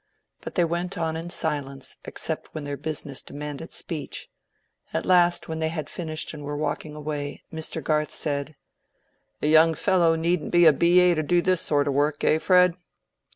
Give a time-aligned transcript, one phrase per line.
[0.39, 4.31] But they went on in silence except when their business demanded speech.
[4.95, 7.83] At last, when they had finished and were walking away, Mr.
[7.83, 8.55] Garth said—
[9.43, 10.99] "A young fellow needn't be a B.
[11.01, 11.13] A.
[11.13, 12.73] to do this sort of work, eh, Fred?"